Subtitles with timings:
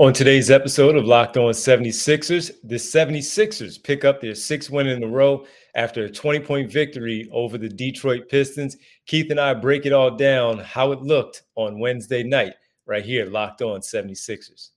[0.00, 5.02] On today's episode of Locked On 76ers, the 76ers pick up their sixth win in
[5.02, 5.44] a row
[5.74, 8.76] after a 20 point victory over the Detroit Pistons.
[9.08, 12.54] Keith and I break it all down, how it looked on Wednesday night,
[12.86, 14.68] right here, Locked On 76ers.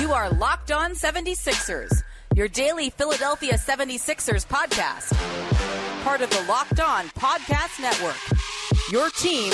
[0.00, 2.02] You are Locked On 76ers,
[2.34, 5.12] your daily Philadelphia 76ers podcast.
[6.04, 8.16] Part of the Locked On Podcast Network.
[8.90, 9.52] Your team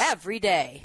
[0.00, 0.80] every day.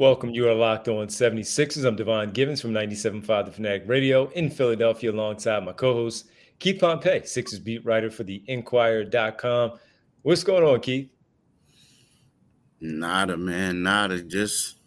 [0.00, 0.30] Welcome.
[0.30, 1.84] You are locked on 76ers.
[1.84, 7.26] I'm Devon Givens from 97.5 The Fanatic Radio in Philadelphia alongside my co-host, Keith Pompey,
[7.26, 9.78] Sixers beat writer for the Inquirer.com.
[10.22, 11.10] What's going on, Keith?
[12.80, 13.82] Nada, man.
[13.82, 14.22] Nada.
[14.22, 14.78] Just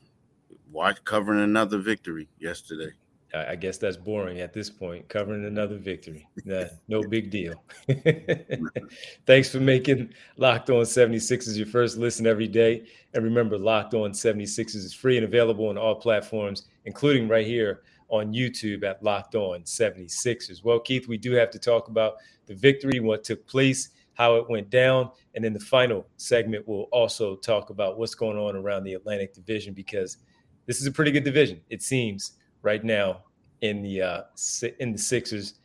[0.72, 2.94] watch covering another victory yesterday.
[3.33, 6.27] I guess that's boring at this point, covering another victory.
[6.45, 7.55] Nah, no big deal.
[9.25, 12.85] Thanks for making Locked On 76ers your first listen every day.
[13.16, 17.81] And remember, Locked On 76ers is free and available on all platforms, including right here
[18.09, 20.63] on YouTube at Locked On 76ers.
[20.63, 24.47] Well, Keith, we do have to talk about the victory, what took place, how it
[24.47, 25.09] went down.
[25.33, 29.33] And in the final segment, we'll also talk about what's going on around the Atlantic
[29.33, 30.17] Division because
[30.67, 32.33] this is a pretty good division, it seems
[32.64, 33.22] right now
[33.61, 34.22] in the uh,
[34.80, 35.56] in the Sixers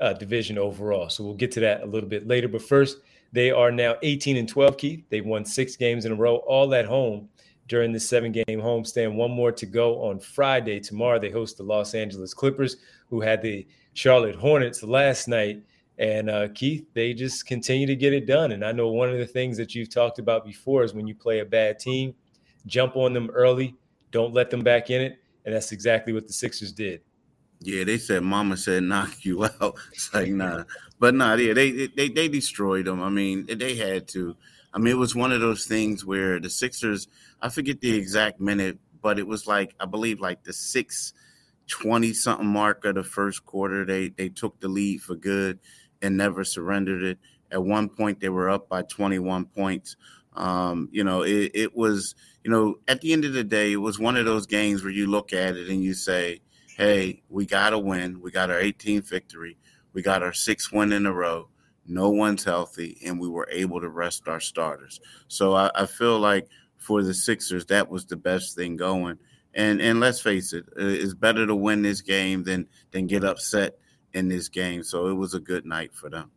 [0.00, 1.10] uh, division overall.
[1.10, 2.48] So we'll get to that a little bit later.
[2.48, 2.98] But first,
[3.32, 4.76] they are now 18 and 12.
[4.76, 7.28] Keith, they've won six games in a row, all at home
[7.66, 9.14] during the seven game homestand.
[9.14, 10.80] One more to go on Friday.
[10.80, 12.76] Tomorrow they host the Los Angeles Clippers,
[13.10, 15.62] who had the Charlotte Hornets last night.
[15.98, 18.52] And uh, Keith, they just continue to get it done.
[18.52, 21.14] And I know one of the things that you've talked about before is when you
[21.14, 22.14] play a bad team,
[22.66, 23.74] jump on them early,
[24.12, 25.18] don't let them back in it.
[25.48, 27.00] And that's exactly what the Sixers did.
[27.60, 29.76] Yeah, they said Mama said knock you out.
[29.94, 30.64] It's like nah,
[30.98, 33.00] but nah, yeah, they they they destroyed them.
[33.00, 34.36] I mean, they had to.
[34.74, 37.08] I mean, it was one of those things where the Sixers.
[37.40, 41.14] I forget the exact minute, but it was like I believe like the six
[41.66, 43.86] twenty something mark of the first quarter.
[43.86, 45.60] They they took the lead for good
[46.02, 47.18] and never surrendered it.
[47.50, 49.96] At one point, they were up by twenty one points.
[50.38, 53.76] Um, you know, it, it was you know at the end of the day, it
[53.76, 56.40] was one of those games where you look at it and you say
[56.78, 58.20] hey, we got to win.
[58.22, 59.58] We got our 18th victory.
[59.92, 61.48] We got our sixth win in a row.
[61.86, 65.00] No one's healthy, and we were able to rest our starters.
[65.26, 69.18] So I, I feel like for the Sixers, that was the best thing going.
[69.54, 73.78] And and let's face it, it's better to win this game than than get upset
[74.12, 74.82] in this game.
[74.82, 76.30] So it was a good night for them.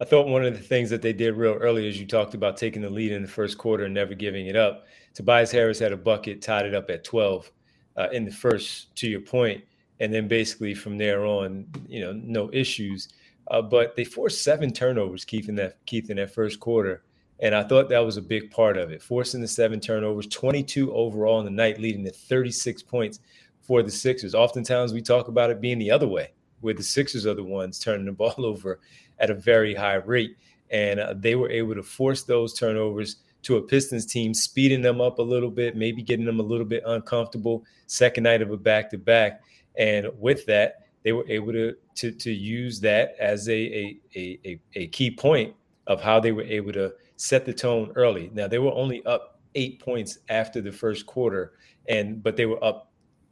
[0.00, 2.58] I thought one of the things that they did real early is you talked about
[2.58, 4.86] taking the lead in the first quarter and never giving it up.
[5.14, 7.50] Tobias Harris had a bucket, tied it up at 12
[7.96, 9.64] uh, in the first, to your point,
[10.00, 13.08] and then basically from there on, you know, no issues.
[13.50, 17.04] Uh, but they forced seven turnovers, Keith in that Keith in that first quarter,
[17.40, 19.02] and I thought that was a big part of it.
[19.02, 23.20] Forcing the seven turnovers, 22 overall in the night, leading to 36 points
[23.62, 24.34] for the Sixers.
[24.34, 27.78] Oftentimes we talk about it being the other way, where the Sixers are the ones
[27.78, 28.80] turning the ball over
[29.18, 30.36] at a very high rate,
[30.70, 35.00] and uh, they were able to force those turnovers to a Pistons team, speeding them
[35.00, 37.64] up a little bit, maybe getting them a little bit uncomfortable.
[37.86, 39.42] Second night of a back to back,
[39.76, 44.60] and with that, they were able to to, to use that as a, a a
[44.74, 45.54] a key point
[45.86, 48.30] of how they were able to set the tone early.
[48.34, 51.52] Now they were only up eight points after the first quarter,
[51.88, 52.90] and but they were up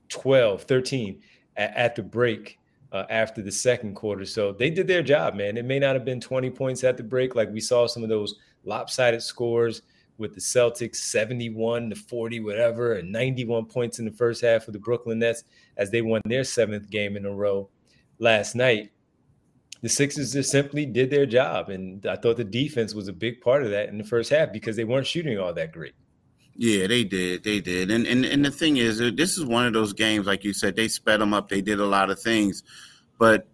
[0.09, 1.21] 12, 13
[1.57, 2.59] at, at the break
[2.95, 4.25] uh, after the second quarter.
[4.25, 5.57] So they did their job, man.
[5.57, 8.09] It may not have been 20 points at the break, like we saw some of
[8.09, 9.83] those lopsided scores
[10.17, 14.73] with the Celtics 71 to 40, whatever, and 91 points in the first half of
[14.73, 15.43] the Brooklyn Nets
[15.77, 17.69] as they won their seventh game in a row
[18.21, 18.93] last night.
[19.83, 21.71] The Sixers just simply did their job.
[21.71, 24.53] And I thought the defense was a big part of that in the first half
[24.53, 25.95] because they weren't shooting all that great.
[26.57, 27.43] Yeah, they did.
[27.43, 27.91] They did.
[27.91, 30.53] And and and the thing is, uh, this is one of those games, like you
[30.53, 31.49] said, they sped them up.
[31.49, 32.63] They did a lot of things,
[33.19, 33.49] but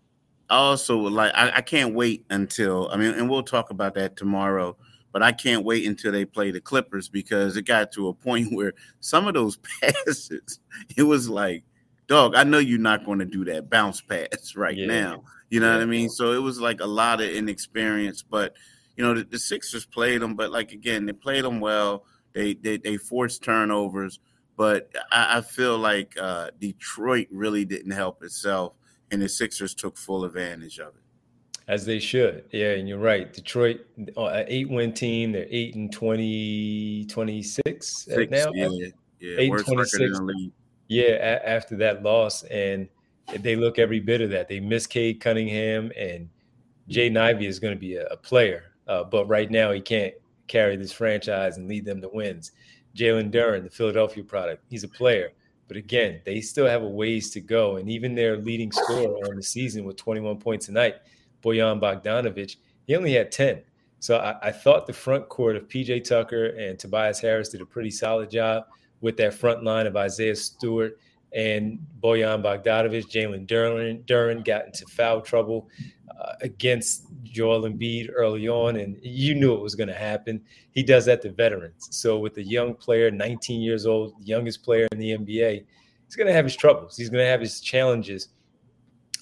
[0.51, 4.77] also like I, I can't wait until I mean, and we'll talk about that tomorrow
[5.13, 8.53] but I can't wait until they play the Clippers because it got to a point
[8.53, 10.61] where some of those passes,
[10.97, 11.65] it was like,
[12.07, 14.87] dog, I know you're not going to do that bounce pass right yeah.
[14.87, 15.25] now.
[15.49, 15.77] You know yeah.
[15.77, 16.09] what I mean?
[16.11, 18.55] So it was like a lot of inexperience, but
[18.97, 22.05] you know the, the, Sixers played them, but like again, they played them well.
[22.33, 24.21] They they, they forced turnovers,
[24.57, 28.75] but I, I feel like uh, Detroit really didn't help itself,
[29.11, 31.03] and the Sixers took full advantage of it
[31.71, 32.45] as they should.
[32.51, 33.33] Yeah, and you're right.
[33.33, 33.81] Detroit,
[34.17, 35.33] uh, an eight win team.
[35.33, 38.51] They're eight and 20, 26 now.
[38.53, 38.69] Yeah,
[39.21, 39.37] yeah.
[39.39, 40.21] Eight twenty six.
[40.89, 42.89] Yeah, a- after that loss, and
[43.39, 44.49] they look every bit of that.
[44.49, 46.29] They miss Cade Cunningham, and
[46.89, 50.15] Jaden Ivey is going to be a, a player, uh, but right now he can't
[50.51, 52.53] carry this franchise and lead them to wins.
[52.97, 55.31] Jalen Duren, the Philadelphia product, he's a player.
[55.69, 57.77] But again, they still have a ways to go.
[57.77, 60.97] And even their leading scorer on the season with 21 points tonight,
[61.43, 62.57] Bojan Bogdanovic,
[62.87, 63.63] he only had 10.
[64.01, 67.67] So I, I, thought the front court of PJ Tucker and Tobias Harris did a
[67.67, 68.65] pretty solid job
[69.01, 70.99] with that front line of Isaiah Stewart
[71.33, 73.11] and Bojan Bogdanovic.
[73.11, 75.69] Jalen Duren, Duren got into foul trouble
[76.21, 80.41] uh, against Joel Embiid early on, and you knew it was going to happen.
[80.73, 81.89] He does that to veterans.
[81.91, 85.65] So with a young player, 19 years old, youngest player in the NBA,
[86.07, 86.97] he's going to have his troubles.
[86.97, 88.29] He's going to have his challenges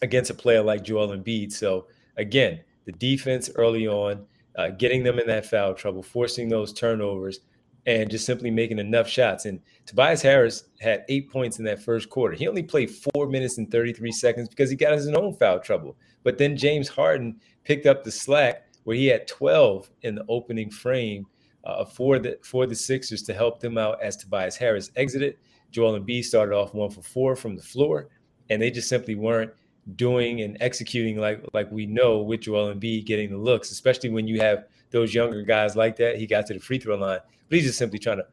[0.02, 1.52] against a player like Joel Embiid.
[1.52, 4.25] So again, the defense early on,
[4.56, 7.40] uh, getting them in that foul trouble, forcing those turnovers,
[7.88, 9.46] and just simply making enough shots.
[9.46, 12.37] And Tobias Harris had eight points in that first quarter.
[12.37, 15.96] He only played four minutes and 33 seconds because he got his own foul trouble.
[16.23, 20.70] But then James Harden picked up the slack where he had 12 in the opening
[20.70, 21.26] frame
[21.64, 25.38] uh, for the for the Sixers to help them out as Tobias Harris exited.
[25.70, 28.08] Joel Embiid started off one for four from the floor,
[28.50, 29.52] and they just simply weren't
[29.96, 34.29] doing and executing like like we know with Joel Embiid getting the looks, especially when
[34.29, 36.17] you have those younger guys like that.
[36.17, 38.26] He got to the free throw line, but he's just simply trying to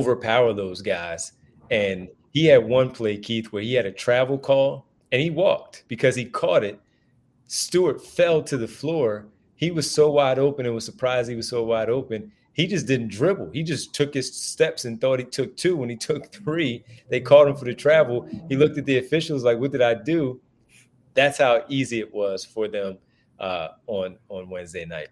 [0.00, 1.32] overpower those guys.
[1.70, 5.84] And he had one play, Keith, where he had a travel call and he walked
[5.88, 6.80] because he caught it
[7.46, 9.26] Stewart fell to the floor.
[9.54, 12.32] He was so wide open and was surprised he was so wide open.
[12.52, 13.50] He just didn't dribble.
[13.50, 15.76] He just took his steps and thought he took two.
[15.76, 18.28] When he took three, they called him for the travel.
[18.48, 20.40] He looked at the officials like, "What did I do?"
[21.14, 22.98] That's how easy it was for them
[23.38, 25.08] uh, on on Wednesday night.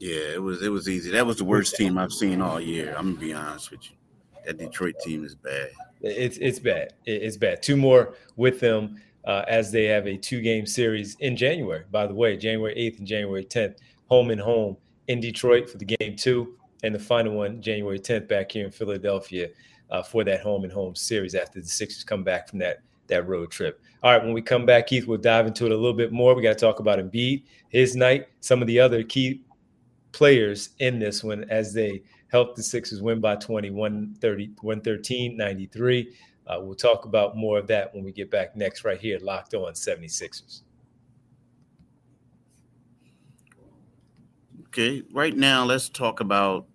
[0.00, 1.10] Yeah, it was it was easy.
[1.10, 2.94] That was the worst team I've seen all year.
[2.96, 3.96] I'm gonna be honest with you.
[4.46, 5.68] That Detroit team is bad.
[6.00, 6.94] It's it's bad.
[7.04, 7.62] It's bad.
[7.62, 12.06] Two more with them uh, as they have a two game series in January, by
[12.06, 13.76] the way, January 8th and January 10th,
[14.06, 14.76] home and home
[15.08, 18.70] in Detroit for the game two, and the final one, January 10th, back here in
[18.70, 19.48] Philadelphia
[19.90, 23.28] uh, for that home and home series after the Sixers come back from that, that
[23.28, 23.82] road trip.
[24.02, 26.34] All right, when we come back, Keith, we'll dive into it a little bit more.
[26.34, 29.42] We got to talk about Embiid, his night, some of the other key
[30.12, 36.12] players in this one as they helped the Sixers win by 20, 130, 113, 93.
[36.46, 39.54] Uh, we'll talk about more of that when we get back next, right here, locked
[39.54, 40.62] on 76ers.
[44.68, 46.66] Okay, right now let's talk about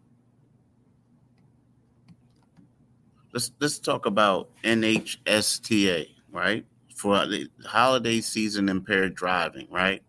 [3.32, 6.66] let's let's talk about NHSTA, right?
[6.94, 10.04] For the holiday season impaired driving, right?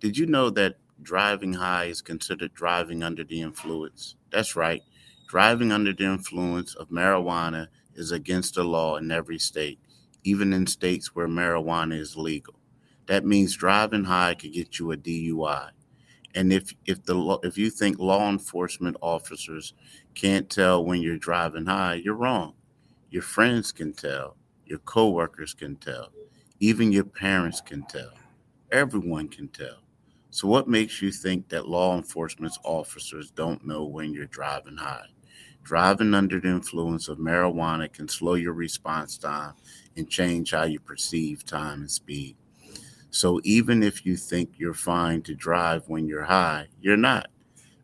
[0.00, 4.16] Did you know that driving high is considered driving under the influence?
[4.30, 4.82] That's right.
[5.28, 9.78] Driving under the influence of marijuana is against the law in every state,
[10.24, 12.54] even in states where marijuana is legal.
[13.06, 15.70] That means driving high could get you a DUI.
[16.34, 19.74] And if if the if you think law enforcement officers
[20.14, 22.54] can't tell when you're driving high, you're wrong.
[23.10, 26.12] Your friends can tell, your coworkers can tell,
[26.60, 28.12] even your parents can tell.
[28.70, 29.82] Everyone can tell.
[30.32, 35.06] So what makes you think that law enforcement officers don't know when you're driving high?
[35.62, 39.54] Driving under the influence of marijuana can slow your response time
[39.96, 42.36] and change how you perceive time and speed.
[43.10, 47.28] So even if you think you're fine to drive when you're high, you're not.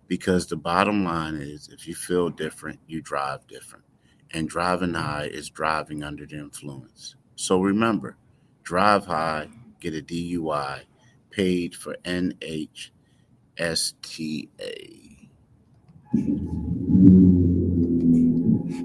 [0.06, 3.84] Because the bottom line is if you feel different, you drive different.
[4.30, 7.16] And driving high is driving under the influence.
[7.34, 8.16] So remember,
[8.62, 9.48] drive high,
[9.80, 10.82] get a DUI,
[11.36, 12.90] paid for NHSTA.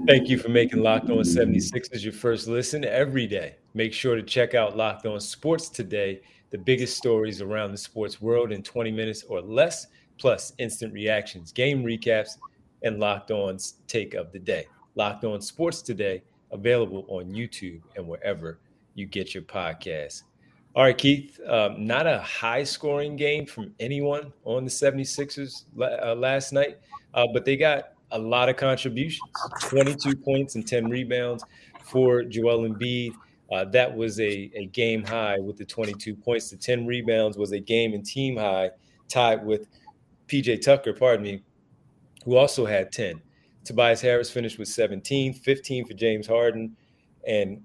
[0.06, 3.56] Thank you for making Locked On 76ers your first listen every day.
[3.72, 8.20] Make sure to check out Locked On Sports today, the biggest stories around the sports
[8.20, 9.86] world in 20 minutes or less,
[10.18, 12.36] plus instant reactions, game recaps,
[12.82, 14.66] and Locked On's take of the day.
[14.94, 18.58] Locked On Sports today, available on YouTube and wherever
[18.94, 20.24] you get your podcasts.
[20.74, 26.14] All right, Keith, um, not a high scoring game from anyone on the 76ers uh,
[26.14, 26.78] last night,
[27.12, 31.44] uh, but they got a lot of contributions 22 points and 10 rebounds
[31.84, 33.12] for Joel Embiid.
[33.52, 36.48] Uh, that was a, a game high with the 22 points.
[36.48, 38.70] The 10 rebounds was a game and team high,
[39.08, 39.66] tied with
[40.26, 41.42] PJ Tucker, pardon me,
[42.24, 43.20] who also had 10.
[43.64, 46.74] Tobias Harris finished with 17, 15 for James Harden,
[47.26, 47.62] and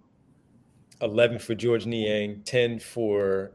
[1.01, 3.51] 11 for Georges Niang, 10 for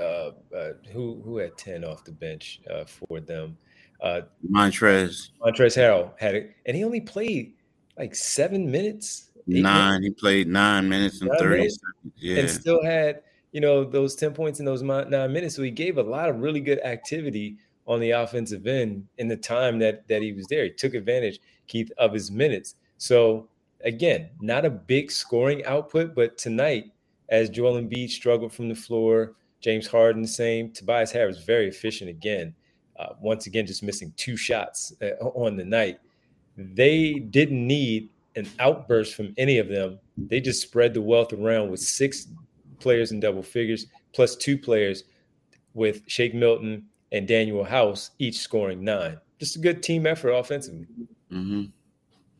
[0.00, 3.56] uh, uh, who who had 10 off the bench uh, for them.
[4.00, 7.54] Uh, Montrezl Montrezl Harrell had it, and he only played
[7.96, 10.00] like seven minutes nine.
[10.00, 10.06] Minutes.
[10.06, 11.78] He played nine minutes and nine thirty minutes,
[12.16, 15.56] Yeah, and still had you know those ten points in those nine minutes.
[15.56, 19.36] So he gave a lot of really good activity on the offensive end in the
[19.36, 20.64] time that that he was there.
[20.64, 22.74] He took advantage, Keith, of his minutes.
[22.98, 23.48] So
[23.84, 26.92] again, not a big scoring output, but tonight,
[27.28, 30.70] as Joel Embiid struggled from the floor, James Harden same.
[30.70, 32.54] Tobias Harris very efficient again.
[32.98, 35.98] Uh, once again, just missing two shots uh, on the night.
[36.56, 39.98] They didn't need an outburst from any of them.
[40.16, 42.28] They just spread the wealth around with six
[42.78, 45.04] players in double figures, plus two players
[45.74, 49.18] with Shake Milton and Danuel House, each scoring nine.
[49.38, 50.86] Just a good team effort offensively.
[51.30, 51.64] Mm-hmm.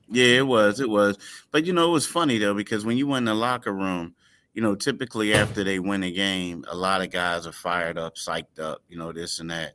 [0.08, 0.80] Yeah, it was.
[0.80, 1.18] It was.
[1.50, 4.14] But, you know, it was funny, though, because when you went in the locker room,
[4.54, 8.16] you know, typically after they win a game, a lot of guys are fired up,
[8.16, 9.74] psyched up, you know, this and that.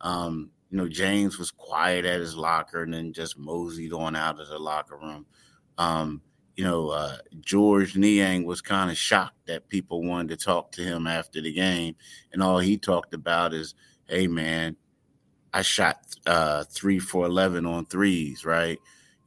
[0.00, 4.40] Um, you know, James was quiet at his locker and then just moseyed on out
[4.40, 5.24] of the locker room.
[5.78, 6.20] Um,
[6.56, 10.82] you know, uh, Georges Niang was kind of shocked that people wanted to talk to
[10.82, 11.94] him after the game,
[12.32, 13.74] and all he talked about is,
[14.08, 14.76] "Hey, man,
[15.54, 18.78] I shot uh, three for eleven on threes, right?"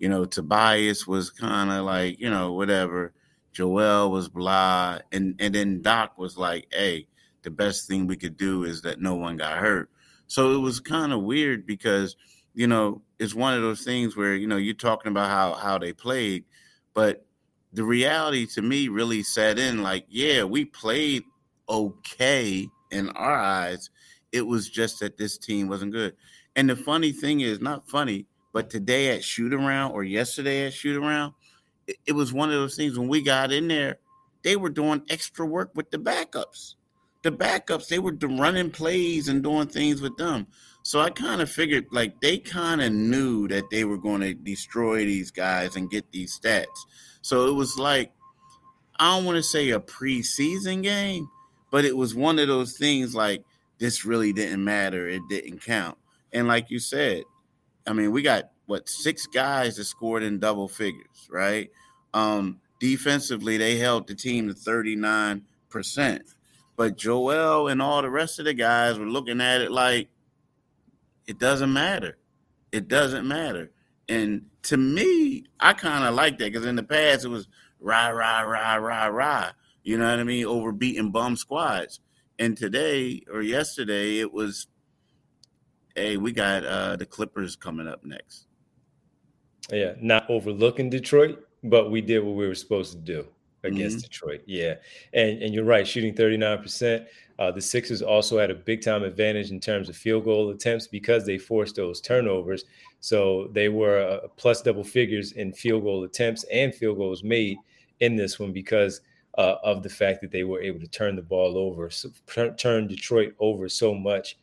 [0.01, 3.13] You know, Tobias was kind of like, you know, whatever.
[3.53, 7.07] Joel was blah, and and then Doc was like, "Hey,
[7.43, 9.91] the best thing we could do is that no one got hurt."
[10.27, 12.15] So it was kind of weird because
[12.53, 15.77] you know, it's one of those things where, you know, you're talking about how how
[15.77, 16.45] they played,
[16.95, 17.25] but
[17.73, 21.23] the reality to me really set in like, yeah, we played
[21.69, 23.89] okay in our eyes.
[24.31, 26.15] It was just that this team wasn't good.
[26.55, 30.73] And the funny thing is, not funny, but today at shoot around or yesterday at
[30.73, 31.33] shoot around,
[31.87, 33.97] it, it was one of those things when we got in there,
[34.43, 36.75] they were doing extra work with the backups.
[37.23, 40.47] The backups, they were running plays and doing things with them.
[40.83, 44.33] So I kind of figured like they kind of knew that they were going to
[44.33, 46.65] destroy these guys and get these stats.
[47.21, 48.11] So it was like
[49.01, 51.29] I don't want to say a preseason game,
[51.71, 53.43] but it was one of those things like
[53.79, 55.07] this really didn't matter.
[55.07, 55.97] It didn't count.
[56.33, 57.23] And like you said,
[57.87, 61.69] I mean, we got what six guys that scored in double figures, right?
[62.13, 65.41] Um, defensively, they held the team to 39%.
[66.75, 70.09] But Joel and all the rest of the guys were looking at it like,
[71.27, 72.17] it doesn't matter.
[72.71, 73.71] It doesn't matter.
[74.09, 77.47] And to me, I kind of like that because in the past it was
[77.79, 79.51] rah, rah, rah, rah, rah.
[79.83, 80.45] You know what I mean?
[80.45, 81.99] Over beating bum squads.
[82.39, 84.67] And today or yesterday, it was,
[85.95, 88.47] hey, we got uh, the Clippers coming up next.
[89.71, 93.27] Yeah, not overlooking Detroit, but we did what we were supposed to do
[93.63, 94.03] against mm-hmm.
[94.03, 94.41] Detroit.
[94.45, 94.75] Yeah,
[95.13, 97.07] and and you're right, shooting 39 percent.
[97.39, 100.87] Uh, the Sixers also had a big time advantage in terms of field goal attempts
[100.87, 102.65] because they forced those turnovers.
[102.99, 107.57] So they were uh, plus double figures in field goal attempts and field goals made
[107.99, 109.01] in this one because
[109.37, 112.09] uh, of the fact that they were able to turn the ball over, so,
[112.57, 114.37] turn Detroit over so much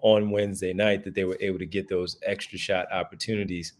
[0.00, 3.74] on Wednesday night that they were able to get those extra shot opportunities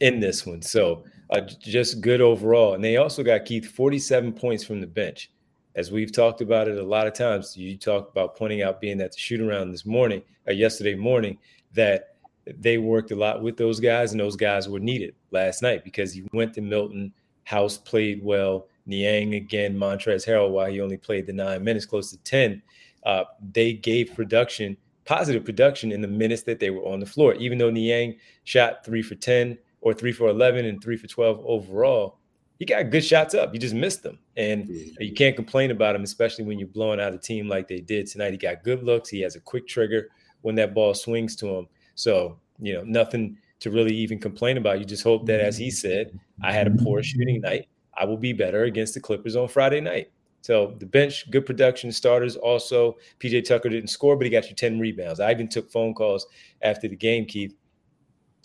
[0.00, 0.62] in this one.
[0.62, 2.74] So uh, just good overall.
[2.74, 5.30] And they also got Keith 47 points from the bench
[5.76, 9.00] as we've talked about it a lot of times, you talked about pointing out being
[9.00, 11.38] at the shoot around this morning, uh, yesterday morning,
[11.74, 15.84] that they worked a lot with those guys, and those guys were needed last night
[15.84, 17.12] because he went to Milton,
[17.44, 22.10] House played well, Niang again, Montrezl Harrell, while he only played the nine minutes, close
[22.10, 22.62] to 10,
[23.04, 27.34] uh, they gave production, positive production in the minutes that they were on the floor.
[27.34, 31.40] Even though Niang shot three for 10 or three for 11 and three for 12
[31.46, 32.18] overall,
[32.58, 33.54] he got good shots up.
[33.54, 34.18] You just missed them.
[34.36, 37.80] And you can't complain about him, especially when you're blowing out a team like they
[37.80, 38.32] did tonight.
[38.32, 39.08] He got good looks.
[39.08, 40.08] He has a quick trigger
[40.42, 41.68] when that ball swings to him.
[41.94, 44.78] So, you know, nothing to really even complain about.
[44.78, 47.68] You just hope that, as he said, I had a poor shooting night.
[47.94, 50.10] I will be better against the Clippers on Friday night.
[50.46, 52.36] So the bench, good production starters.
[52.36, 55.18] Also, PJ Tucker didn't score, but he got you 10 rebounds.
[55.18, 56.24] I even took phone calls
[56.62, 57.52] after the game, Keith,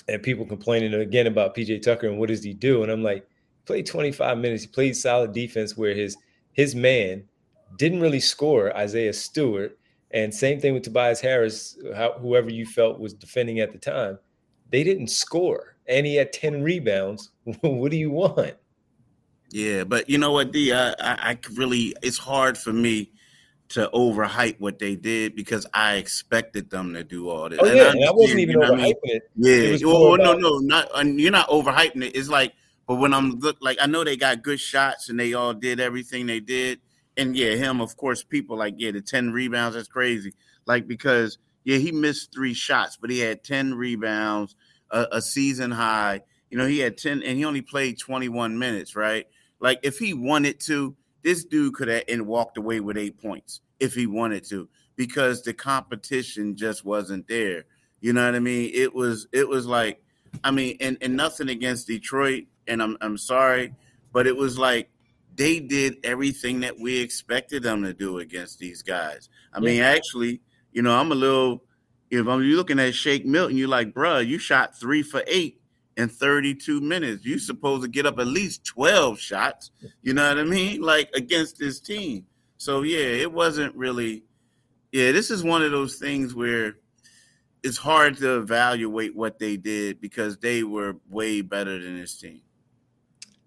[0.07, 2.81] and people complaining again about PJ Tucker and what does he do?
[2.81, 3.27] And I'm like,
[3.67, 4.63] played 25 minutes.
[4.63, 6.17] He played solid defense where his
[6.53, 7.23] his man
[7.77, 9.77] didn't really score, Isaiah Stewart.
[10.09, 14.17] And same thing with Tobias Harris, how, whoever you felt was defending at the time.
[14.71, 15.75] They didn't score.
[15.85, 17.29] And he had 10 rebounds.
[17.61, 18.55] what do you want?
[19.51, 23.11] Yeah, but you know what, D, I, I, I really, it's hard for me
[23.69, 27.59] to overhype what they did because I expected them to do all this.
[27.61, 28.95] Oh, yeah, and I, I wasn't even overhyping I mean?
[29.03, 29.31] it.
[29.35, 32.15] Yeah, it well, no, no, not uh, you're not overhyping it.
[32.15, 32.53] It's like
[32.91, 35.79] but when I'm look like I know they got good shots and they all did
[35.79, 36.81] everything they did.
[37.15, 40.33] And yeah, him, of course, people like, yeah, the 10 rebounds, that's crazy.
[40.65, 44.57] Like, because yeah, he missed three shots, but he had 10 rebounds,
[44.89, 46.19] a, a season high.
[46.49, 49.25] you know, he had 10 and he only played 21 minutes, right?
[49.61, 53.61] Like if he wanted to, this dude could have and walked away with eight points
[53.79, 57.65] if he wanted to, because the competition just wasn't there.
[58.01, 58.71] You know what I mean?
[58.73, 60.03] It was it was like,
[60.43, 63.73] I mean, and, and nothing against Detroit, and I'm I'm sorry,
[64.11, 64.89] but it was like
[65.35, 69.29] they did everything that we expected them to do against these guys.
[69.53, 69.65] I yeah.
[69.65, 70.41] mean, actually,
[70.71, 71.63] you know, I'm a little
[72.09, 75.60] if I'm you looking at Shake Milton, you're like, bruh, you shot three for eight
[76.01, 77.25] in 32 minutes.
[77.25, 79.71] You're supposed to get up at least 12 shots.
[80.01, 80.81] You know what I mean?
[80.81, 82.25] Like against this team.
[82.57, 84.23] So yeah, it wasn't really.
[84.91, 86.75] Yeah, this is one of those things where
[87.63, 92.41] it's hard to evaluate what they did because they were way better than this team.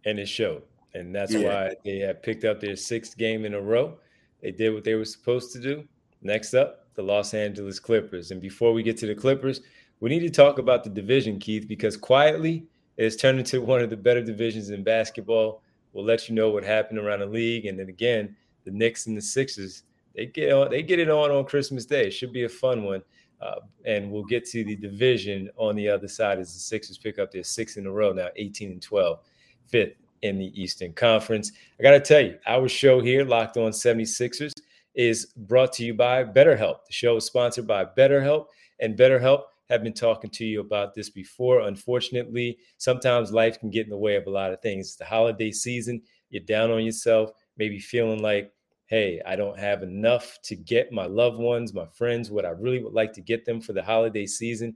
[0.06, 0.62] And it showed.
[0.94, 1.48] And that's yeah.
[1.48, 3.98] why they have picked up their sixth game in a row.
[4.40, 5.86] They did what they were supposed to do.
[6.22, 8.30] Next up, the Los Angeles Clippers.
[8.30, 9.60] And before we get to the Clippers,
[10.00, 13.90] we need to talk about the division, Keith, because quietly it's turned into one of
[13.90, 15.62] the better divisions in basketball.
[15.92, 19.16] We'll let you know what happened around the league, and then again, the Knicks and
[19.16, 19.84] the Sixers
[20.14, 22.06] they get on they get it on on Christmas Day.
[22.06, 23.02] It should be a fun one,
[23.40, 27.18] uh, and we'll get to the division on the other side as the Sixers pick
[27.18, 29.18] up their six in a row now, 18 and 12,
[29.66, 31.52] fifth in the Eastern Conference.
[31.78, 34.52] I got to tell you, our show here, Locked On 76ers,
[34.94, 36.86] is brought to you by BetterHelp.
[36.86, 38.46] The show is sponsored by BetterHelp,
[38.80, 41.60] and BetterHelp have been talking to you about this before.
[41.60, 44.88] Unfortunately, sometimes life can get in the way of a lot of things.
[44.88, 48.52] It's the holiday season, you're down on yourself, maybe feeling like,
[48.86, 52.82] hey, I don't have enough to get my loved ones, my friends, what I really
[52.82, 54.74] would like to get them for the holiday season,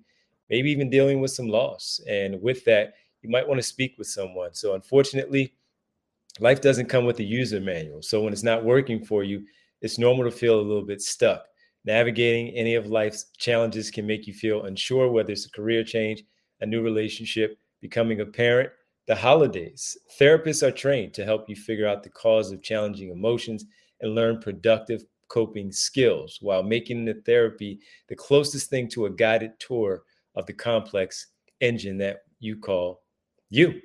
[0.48, 2.00] maybe even dealing with some loss.
[2.08, 4.54] And with that, you might want to speak with someone.
[4.54, 5.54] So, unfortunately,
[6.40, 8.02] life doesn't come with a user manual.
[8.02, 9.44] So, when it's not working for you,
[9.82, 11.44] it's normal to feel a little bit stuck.
[11.88, 16.22] Navigating any of life's challenges can make you feel unsure, whether it's a career change,
[16.60, 18.68] a new relationship, becoming a parent,
[19.06, 19.96] the holidays.
[20.20, 23.64] Therapists are trained to help you figure out the cause of challenging emotions
[24.02, 29.58] and learn productive coping skills while making the therapy the closest thing to a guided
[29.58, 30.02] tour
[30.34, 31.28] of the complex
[31.62, 33.00] engine that you call
[33.48, 33.80] you.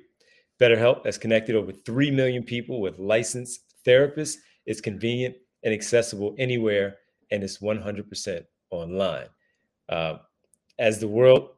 [0.60, 4.36] BetterHelp has connected over 3 million people with licensed therapists.
[4.66, 6.98] It's convenient and accessible anywhere,
[7.30, 9.26] and it's 100% online.
[9.88, 10.16] Uh,
[10.78, 11.50] as the world's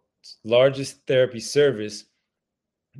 [0.45, 2.05] largest therapy service,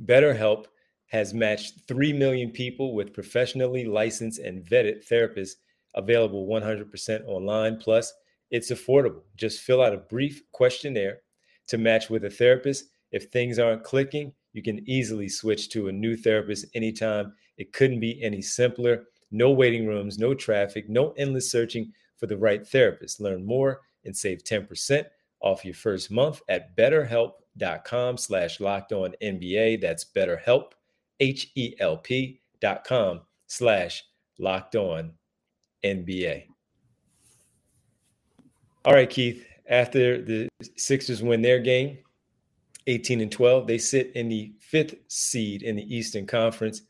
[0.05, 0.65] BetterHelp
[1.07, 5.55] has matched 3 million people with professionally licensed and vetted therapists
[5.95, 7.77] available 100% online.
[7.77, 8.13] Plus,
[8.51, 9.21] it's affordable.
[9.35, 11.19] Just fill out a brief questionnaire
[11.67, 12.85] to match with a therapist.
[13.11, 17.33] If things aren't clicking, you can easily switch to a new therapist anytime.
[17.57, 22.37] It couldn't be any simpler no waiting rooms, no traffic, no endless searching for the
[22.37, 23.19] right therapist.
[23.21, 25.05] Learn more and save 10%
[25.41, 29.81] off your first month at betterhelp.com slash locked on NBA.
[29.81, 30.71] That's betterhelp,
[31.19, 34.03] H-E-L-P dot com slash
[34.39, 35.11] locked on
[35.83, 36.45] NBA.
[38.85, 39.45] All right, Keith.
[39.69, 41.97] After the Sixers win their game,
[42.87, 46.83] 18 and 12, they sit in the fifth seed in the Eastern Conference.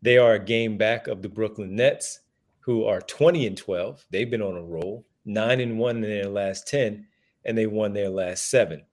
[0.00, 2.20] They are a game back of the Brooklyn Nets,
[2.62, 4.06] who are 20 and 12.
[4.10, 7.06] They've been on a roll, nine and one in their last 10,
[7.44, 8.84] and they won their last seven.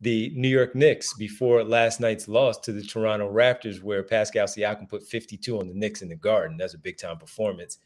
[0.00, 4.88] The New York Knicks, before last night's loss to the Toronto Raptors, where Pascal Siakam
[4.88, 7.78] put 52 on the Knicks in the Garden, that's a big time performance.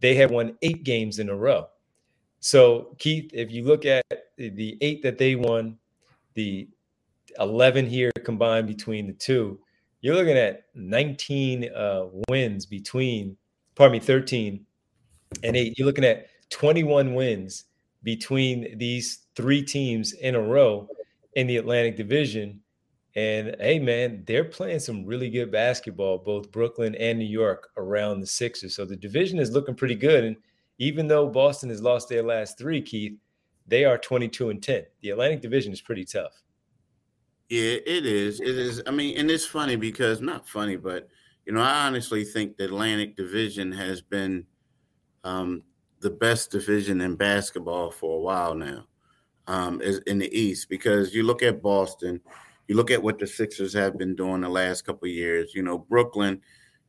[0.00, 1.68] They have won eight games in a row.
[2.40, 4.04] So, Keith, if you look at
[4.36, 5.78] the eight that they won,
[6.34, 6.68] the
[7.38, 9.60] 11 here combined between the two,
[10.02, 13.38] you're looking at 19 uh, wins between,
[13.74, 14.64] pardon me, 13
[15.42, 15.78] and eight.
[15.78, 17.64] You're looking at 21 wins
[18.02, 20.88] between these three teams in a row
[21.34, 22.60] in the Atlantic Division.
[23.16, 28.20] And hey, man, they're playing some really good basketball, both Brooklyn and New York around
[28.20, 28.74] the Sixers.
[28.74, 30.24] So the division is looking pretty good.
[30.24, 30.36] And
[30.78, 33.16] even though Boston has lost their last three, Keith,
[33.66, 34.84] they are 22 and 10.
[35.00, 36.42] The Atlantic Division is pretty tough.
[37.48, 38.40] Yeah, it is.
[38.40, 38.82] It is.
[38.86, 41.08] I mean, and it's funny because not funny, but
[41.46, 44.46] you know, I honestly think the Atlantic Division has been
[45.24, 45.62] um,
[46.00, 48.86] the best division in basketball for a while now.
[49.46, 52.18] Um, is in the East because you look at Boston,
[52.66, 55.54] you look at what the Sixers have been doing the last couple years.
[55.54, 56.40] You know, Brooklyn,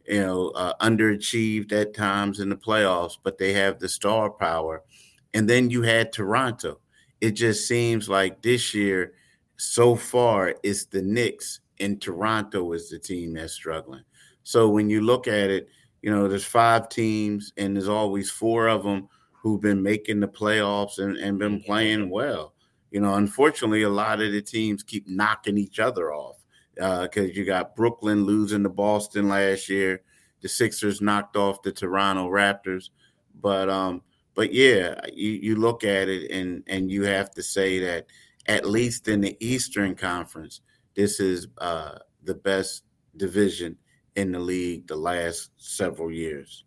[0.08, 4.84] you know, uh, underachieved at times in the playoffs, but they have the star power.
[5.34, 6.80] And then you had Toronto.
[7.20, 9.16] It just seems like this year
[9.58, 14.04] so far it's the Knicks and Toronto is the team that's struggling.
[14.46, 15.68] So when you look at it,
[16.04, 20.28] you know, there's five teams and there's always four of them who've been making the
[20.28, 22.54] playoffs and, and been playing well.
[22.92, 26.38] You know, unfortunately, a lot of the teams keep knocking each other off.
[26.76, 30.04] because uh, you got Brooklyn losing to Boston last year.
[30.42, 32.92] The Sixers knocked off the Toronto Raptors,
[33.42, 34.04] but um,
[34.36, 38.06] but yeah, you, you look at it and and you have to say that
[38.46, 40.62] at least in the Eastern Conference,
[40.96, 42.84] this is uh, the best
[43.18, 43.76] division
[44.16, 46.64] in the league the last several years.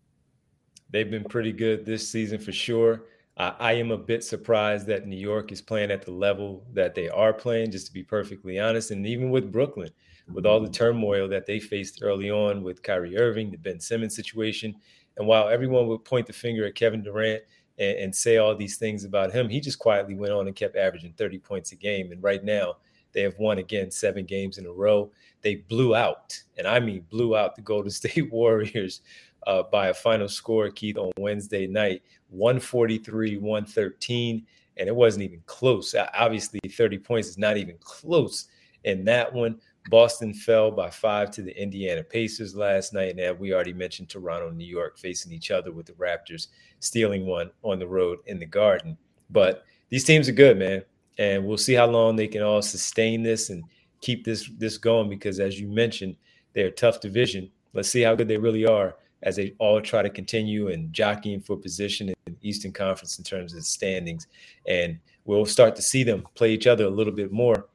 [0.91, 3.05] They've been pretty good this season for sure.
[3.37, 6.95] I, I am a bit surprised that New York is playing at the level that
[6.95, 8.91] they are playing, just to be perfectly honest.
[8.91, 9.91] And even with Brooklyn,
[10.33, 10.73] with all the mm-hmm.
[10.73, 14.75] turmoil that they faced early on with Kyrie Irving, the Ben Simmons situation.
[15.17, 17.43] And while everyone would point the finger at Kevin Durant
[17.79, 20.77] and, and, say all these things about him, he just quietly went on and kept
[20.77, 22.13] averaging 30 points a game.
[22.13, 22.77] And right now,
[23.12, 25.11] they have won again seven games in a row.
[25.42, 29.03] They blew out, and I mean blew out the Golden State Warriors
[29.47, 34.47] uh, by a final score, Keith, on Wednesday night 143, 113.
[34.77, 35.94] And it wasn't even close.
[36.14, 38.47] Obviously, 30 points is not even close
[38.85, 39.59] in that one.
[39.90, 43.18] Boston fell by five to the Indiana Pacers last night.
[43.18, 47.27] And we already mentioned Toronto and New York facing each other with the Raptors stealing
[47.27, 48.97] one on the road in the garden.
[49.31, 50.83] But these teams are good, man.
[51.19, 53.65] And we'll see how long they can all sustain this and
[54.01, 56.17] keep this this going because as you mentioned,
[56.53, 57.51] they're a tough division.
[57.73, 61.41] Let's see how good they really are as they all try to continue and jockeying
[61.41, 64.29] for position in Eastern Conference in terms of standings.
[64.67, 67.67] And we'll start to see them play each other a little bit more.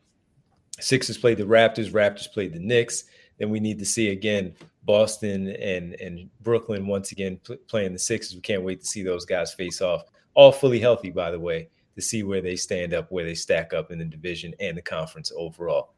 [0.79, 3.05] Sixers played the Raptors, Raptors played the Knicks.
[3.37, 7.99] Then we need to see again Boston and and Brooklyn once again pl- playing the
[7.99, 8.35] Sixers.
[8.35, 10.03] We can't wait to see those guys face off.
[10.35, 13.73] All fully healthy, by the way, to see where they stand up, where they stack
[13.73, 15.93] up in the division and the conference overall.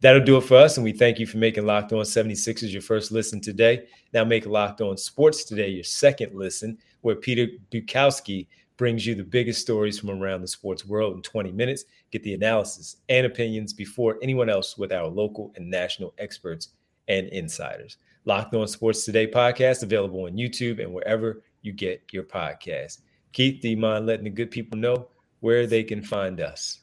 [0.00, 0.76] That'll do it for us.
[0.76, 3.86] And we thank you for making Locked On 76ers your first listen today.
[4.14, 8.46] Now make Locked On Sports today your second listen, where Peter Bukowski
[8.78, 11.84] brings you the biggest stories from around the sports world in 20 minutes.
[12.10, 16.68] Get the analysis and opinions before anyone else with our local and national experts
[17.08, 17.98] and insiders.
[18.24, 23.00] Locked On Sports Today podcast available on YouTube and wherever you get your podcast.
[23.32, 25.08] Keith, do you mind letting the good people know
[25.40, 26.80] where they can find us?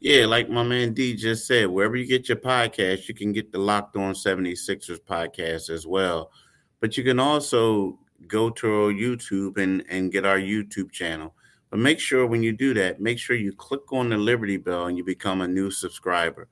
[0.00, 3.52] Yeah, like my man D just said, wherever you get your podcast, you can get
[3.52, 6.32] the Locked On 76ers podcast as well.
[6.80, 11.34] But you can also go to our YouTube and, and get our YouTube channel.
[11.70, 14.86] But make sure when you do that, make sure you click on the Liberty Bell
[14.86, 16.48] and you become a new subscriber.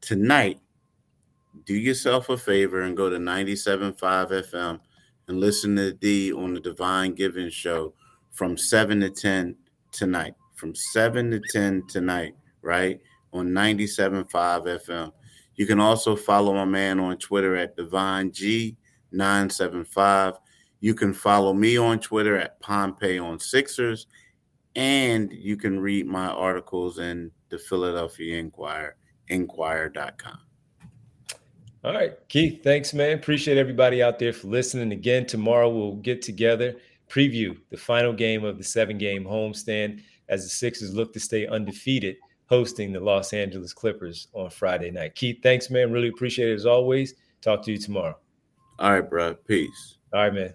[0.00, 0.60] Tonight,
[1.64, 4.80] do yourself a favor and go to 97.5 FM
[5.28, 7.94] and listen to D on the Devon Givens Show
[8.30, 9.56] from 7 to 10
[9.92, 10.34] tonight.
[10.60, 13.00] From 7 to 10 tonight right?
[13.32, 15.12] On 97.5 FM.
[15.56, 20.38] You can also follow my man on Twitter at Devon G975.
[20.80, 24.06] You can follow me on Twitter at Pompey on Sixers.
[24.76, 28.94] And you can read my articles in the Philadelphia Inquirer,
[29.28, 30.38] inquirer.com.
[31.82, 33.16] All right, Keith, thanks, man.
[33.16, 34.92] Appreciate everybody out there for listening.
[34.92, 36.76] Again, tomorrow we'll get together,
[37.08, 41.46] preview the final game of the seven game homestand as the Sixers look to stay
[41.46, 42.16] undefeated
[42.46, 45.14] hosting the Los Angeles Clippers on Friday night.
[45.14, 45.92] Keith, thanks, man.
[45.92, 47.14] Really appreciate it as always.
[47.42, 48.18] Talk to you tomorrow.
[48.80, 49.34] All right, bro.
[49.34, 49.98] Peace.
[50.12, 50.54] All right, man.